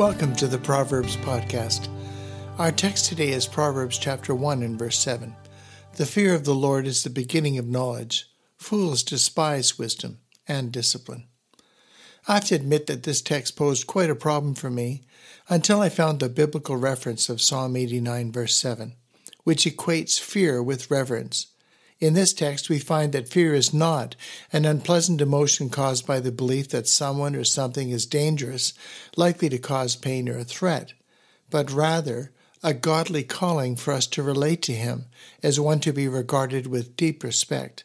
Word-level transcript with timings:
Welcome 0.00 0.34
to 0.36 0.46
the 0.46 0.56
Proverbs 0.56 1.18
Podcast. 1.18 1.86
Our 2.56 2.72
text 2.72 3.04
today 3.04 3.32
is 3.32 3.46
Proverbs 3.46 3.98
chapter 3.98 4.34
1 4.34 4.62
and 4.62 4.78
verse 4.78 4.98
7. 4.98 5.36
The 5.96 6.06
fear 6.06 6.34
of 6.34 6.44
the 6.44 6.54
Lord 6.54 6.86
is 6.86 7.02
the 7.02 7.10
beginning 7.10 7.58
of 7.58 7.68
knowledge. 7.68 8.26
Fools 8.56 9.02
despise 9.02 9.78
wisdom 9.78 10.20
and 10.48 10.72
discipline. 10.72 11.28
I 12.26 12.36
have 12.36 12.46
to 12.46 12.54
admit 12.54 12.86
that 12.86 13.02
this 13.02 13.20
text 13.20 13.56
posed 13.56 13.86
quite 13.86 14.08
a 14.08 14.14
problem 14.14 14.54
for 14.54 14.70
me 14.70 15.02
until 15.50 15.82
I 15.82 15.90
found 15.90 16.20
the 16.20 16.30
biblical 16.30 16.78
reference 16.78 17.28
of 17.28 17.42
Psalm 17.42 17.76
89, 17.76 18.32
verse 18.32 18.56
7, 18.56 18.94
which 19.44 19.66
equates 19.66 20.18
fear 20.18 20.62
with 20.62 20.90
reverence. 20.90 21.48
In 22.00 22.14
this 22.14 22.32
text, 22.32 22.70
we 22.70 22.78
find 22.78 23.12
that 23.12 23.28
fear 23.28 23.54
is 23.54 23.74
not 23.74 24.16
an 24.54 24.64
unpleasant 24.64 25.20
emotion 25.20 25.68
caused 25.68 26.06
by 26.06 26.18
the 26.18 26.32
belief 26.32 26.70
that 26.70 26.88
someone 26.88 27.36
or 27.36 27.44
something 27.44 27.90
is 27.90 28.06
dangerous, 28.06 28.72
likely 29.16 29.50
to 29.50 29.58
cause 29.58 29.96
pain 29.96 30.26
or 30.26 30.38
a 30.38 30.44
threat, 30.44 30.94
but 31.50 31.70
rather 31.70 32.32
a 32.62 32.72
godly 32.72 33.22
calling 33.22 33.76
for 33.76 33.92
us 33.92 34.06
to 34.06 34.22
relate 34.22 34.62
to 34.62 34.72
Him 34.72 35.06
as 35.42 35.60
one 35.60 35.80
to 35.80 35.92
be 35.92 36.08
regarded 36.08 36.66
with 36.66 36.96
deep 36.96 37.22
respect. 37.22 37.84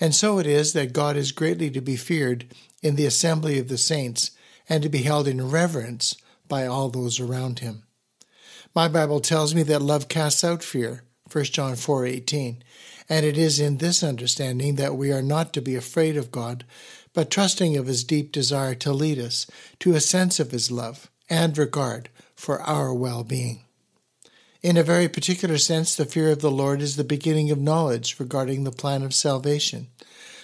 And 0.00 0.14
so 0.14 0.38
it 0.38 0.46
is 0.46 0.72
that 0.72 0.94
God 0.94 1.16
is 1.16 1.30
greatly 1.30 1.70
to 1.70 1.82
be 1.82 1.96
feared 1.96 2.46
in 2.82 2.96
the 2.96 3.04
assembly 3.04 3.58
of 3.58 3.68
the 3.68 3.78
saints 3.78 4.30
and 4.70 4.82
to 4.82 4.88
be 4.88 5.02
held 5.02 5.28
in 5.28 5.50
reverence 5.50 6.16
by 6.48 6.66
all 6.66 6.88
those 6.88 7.20
around 7.20 7.58
Him. 7.58 7.82
My 8.74 8.88
Bible 8.88 9.20
tells 9.20 9.54
me 9.54 9.62
that 9.64 9.82
love 9.82 10.08
casts 10.08 10.44
out 10.44 10.62
fear, 10.62 11.02
1 11.30 11.44
John 11.44 11.76
4:18. 11.76 12.62
And 13.08 13.26
it 13.26 13.38
is 13.38 13.60
in 13.60 13.78
this 13.78 14.02
understanding 14.02 14.76
that 14.76 14.96
we 14.96 15.12
are 15.12 15.22
not 15.22 15.52
to 15.52 15.62
be 15.62 15.76
afraid 15.76 16.16
of 16.16 16.30
God, 16.30 16.64
but 17.12 17.30
trusting 17.30 17.76
of 17.76 17.86
his 17.86 18.04
deep 18.04 18.32
desire 18.32 18.74
to 18.76 18.92
lead 18.92 19.18
us 19.18 19.46
to 19.80 19.94
a 19.94 20.00
sense 20.00 20.40
of 20.40 20.50
his 20.50 20.70
love 20.70 21.10
and 21.28 21.56
regard 21.58 22.08
for 22.34 22.60
our 22.62 22.94
well-being. 22.94 23.60
In 24.62 24.76
a 24.76 24.82
very 24.82 25.08
particular 25.08 25.58
sense, 25.58 25.94
the 25.94 26.04
fear 26.04 26.30
of 26.30 26.40
the 26.40 26.50
Lord 26.50 26.82
is 26.82 26.96
the 26.96 27.04
beginning 27.04 27.50
of 27.50 27.58
knowledge 27.58 28.16
regarding 28.18 28.64
the 28.64 28.70
plan 28.70 29.02
of 29.02 29.14
salvation. 29.14 29.88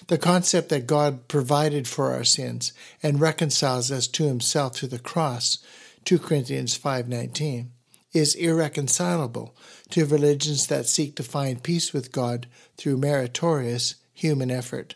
The 0.09 0.19
concept 0.19 0.69
that 0.71 0.87
God 0.87 1.29
provided 1.29 1.87
for 1.87 2.13
our 2.13 2.25
sins 2.25 2.73
and 3.03 3.21
reconciles 3.21 3.91
us 3.91 4.07
to 4.09 4.27
himself 4.27 4.77
through 4.77 4.89
the 4.89 4.99
cross, 4.99 5.59
2 6.05 6.19
Corinthians 6.19 6.77
5:19 6.77 7.73
is 8.17 8.35
irreconcilable 8.35 9.55
to 9.91 10.05
religions 10.07 10.67
that 10.67 10.87
seek 10.87 11.15
to 11.17 11.23
find 11.23 11.63
peace 11.63 11.93
with 11.93 12.13
God 12.13 12.47
through 12.77 12.97
meritorious 12.97 13.97
human 14.13 14.51
effort. 14.51 14.95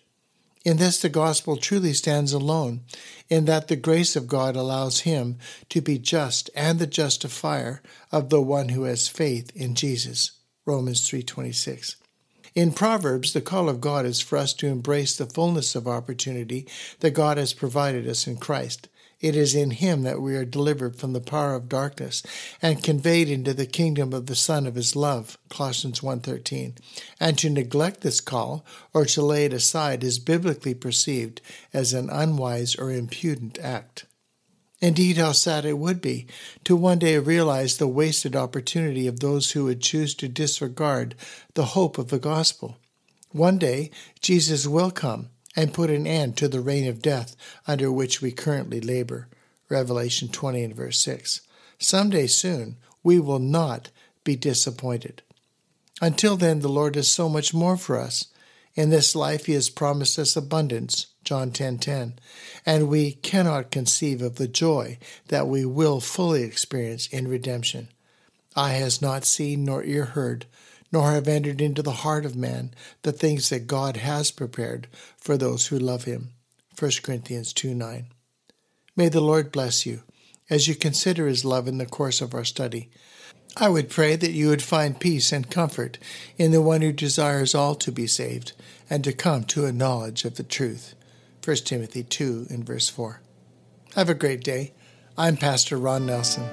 In 0.65 0.77
this, 0.77 1.01
the 1.01 1.09
gospel 1.09 1.57
truly 1.57 1.95
stands 1.95 2.33
alone, 2.33 2.83
in 3.29 3.47
that 3.47 3.69
the 3.69 3.77
grace 3.77 4.15
of 4.15 4.29
God 4.29 4.57
allows 4.57 5.01
him 5.01 5.39
to 5.71 5.81
be 5.81 5.99
just 5.99 6.51
and 6.55 6.79
the 6.79 6.87
justifier 6.87 7.83
of 8.13 8.29
the 8.29 8.43
one 8.43 8.71
who 8.71 8.83
has 8.85 9.09
faith 9.09 9.51
in 9.57 9.75
Jesus. 9.75 10.33
Romans 10.67 11.09
3:26. 11.09 11.97
In 12.55 12.73
Proverbs, 12.73 13.33
the 13.33 13.41
call 13.41 13.69
of 13.69 13.81
God 13.81 14.05
is 14.05 14.21
for 14.21 14.37
us 14.37 14.53
to 14.55 14.67
embrace 14.67 15.17
the 15.17 15.25
fullness 15.27 15.75
of 15.75 15.89
opportunity 15.89 16.67
that 16.99 17.13
God 17.13 17.39
has 17.39 17.55
provided 17.55 18.07
us 18.07 18.27
in 18.27 18.37
Christ. 18.37 18.89
It 19.21 19.37
is 19.37 19.55
in 19.55 19.73
him 19.73 20.03
that 20.03 20.23
we 20.23 20.35
are 20.35 20.47
delivered 20.47 20.97
from 20.97 21.13
the 21.13 21.21
power 21.21 21.55
of 21.55 21.69
darkness 21.69 22.23
and 22.63 22.83
conveyed 22.83 23.29
into 23.29 23.53
the 23.53 23.67
kingdom 23.67 24.15
of 24.15 24.27
the 24.27 24.35
Son 24.35 24.67
of 24.67 24.77
his 24.77 24.97
love, 24.97 25.37
Colossians 25.51 26.01
1:13. 26.01 26.75
And 27.21 27.37
to 27.37 27.51
neglect 27.51 28.01
this 28.01 28.21
call 28.21 28.65
or 28.95 29.05
to 29.05 29.23
lay 29.23 29.45
it 29.45 29.53
aside 29.53 30.03
is 30.03 30.19
biblically 30.19 30.73
perceived 30.73 31.43
as 31.75 31.93
an 31.93 32.09
unwise 32.09 32.75
or 32.77 32.91
impudent 32.91 33.59
act. 33.59 34.07
Indeed, 34.81 35.19
how 35.19 35.33
sad 35.33 35.67
it 35.67 35.77
would 35.77 36.01
be 36.01 36.27
to 36.65 36.75
one 36.75 36.99
day 36.99 37.19
realize 37.19 37.77
the 37.77 37.87
wasted 37.87 38.35
opportunity 38.35 39.07
of 39.07 39.21
those 39.21 39.51
who 39.51 39.65
would 39.65 39.83
choose 39.83 40.15
to 40.15 40.29
disregard 40.29 41.15
the 41.53 41.67
hope 41.77 41.99
of 41.99 42.09
the 42.09 42.19
gospel. 42.19 42.79
One 43.33 43.59
day, 43.59 43.91
Jesus 44.23 44.67
will 44.67 44.91
come 44.91 45.29
and 45.57 45.75
put 45.75 45.91
an 45.91 46.07
end 46.07 46.37
to 46.37 46.49
the 46.49 46.61
reign 46.61 46.87
of 46.87 47.03
death 47.03 47.37
under 47.67 47.91
which 47.91 48.23
we 48.23 48.31
currently 48.33 48.81
labor. 48.81 49.29
Revelation 49.69 50.29
20 50.29 50.65
and 50.65 50.75
verse 50.75 50.99
6. 51.01 51.43
Someday 51.79 52.27
soon, 52.27 52.77
we 53.03 53.19
will 53.19 53.39
not 53.39 53.91
be 54.25 54.37
disappointed. 54.37 55.23
Until 56.03 56.37
then, 56.37 56.61
the 56.61 56.69
Lord 56.69 56.97
has 56.97 57.09
so 57.09 57.29
much 57.29 57.55
more 57.55 57.77
for 57.77 57.99
us. 57.99 58.27
In 58.75 58.91
this 58.91 59.15
life, 59.15 59.47
He 59.47 59.53
has 59.55 59.69
promised 59.69 60.19
us 60.19 60.37
abundance, 60.37 61.09
John 61.25 61.51
10:10, 61.51 61.53
10, 61.53 61.79
10, 61.79 62.19
and 62.65 62.89
we 62.89 63.13
cannot 63.13 63.71
conceive 63.71 64.23
of 64.23 64.37
the 64.37 64.49
joy 64.49 64.99
that 65.29 65.49
we 65.49 65.65
will 65.65 66.01
fully 66.01 66.43
experience 66.43 67.07
in 67.09 67.29
redemption. 67.29 67.89
Eye 68.57 68.73
has 68.73 69.03
not 69.03 69.25
seen 69.25 69.65
nor 69.65 69.85
ear 69.85 70.07
heard 70.07 70.47
nor 70.93 71.13
have 71.13 71.29
entered 71.29 71.61
into 71.61 71.83
the 71.83 71.93
heart 71.93 72.25
of 72.25 72.37
man 72.37 72.75
the 73.03 73.13
things 73.13 73.49
that 73.49 73.67
God 73.67 73.99
has 73.99 74.31
prepared 74.31 74.89
for 75.17 75.37
those 75.37 75.69
who 75.69 75.79
love 75.79 76.05
him. 76.05 76.31
1 76.79 76.91
Corinthians 77.03 77.53
2 77.53 77.75
9. 77.75 78.07
May 78.97 79.09
the 79.09 79.21
Lord 79.21 79.53
bless 79.53 79.87
you 79.87 80.03
as 80.49 80.67
you 80.67 80.75
consider 80.75 81.27
his 81.27 81.45
love 81.45 81.69
in 81.69 81.79
the 81.79 81.87
course 81.87 82.21
of 82.21 82.35
our 82.35 82.45
study. 82.45 82.91
I 83.57 83.69
would 83.69 83.91
pray 83.91 84.17
that 84.17 84.33
you 84.33 84.49
would 84.49 84.63
find 84.63 84.99
peace 84.99 85.33
and 85.33 85.51
comfort 85.51 85.99
in 86.39 86.51
the 86.51 86.63
one 86.63 86.83
who 86.83 86.93
desires 86.93 87.55
all 87.55 87.75
to 87.77 87.93
be 87.93 88.07
saved 88.07 88.53
and 88.89 89.03
to 89.05 89.13
come 89.13 89.45
to 89.45 89.67
a 89.67 89.73
knowledge 89.73 90.25
of 90.25 90.37
the 90.37 90.43
truth. 90.43 90.95
1 91.45 91.57
Timothy 91.59 92.03
2 92.03 92.47
and 92.51 92.65
verse 92.65 92.89
4. 92.89 93.21
Have 93.95 94.09
a 94.09 94.15
great 94.15 94.45
day. 94.45 94.73
I'm 95.19 95.37
Pastor 95.37 95.77
Ron 95.77 96.07
Nelson. 96.07 96.49